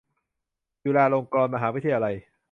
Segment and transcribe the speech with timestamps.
[0.83, 2.15] จุฬาลงกรณ์มหาวิทยาลัย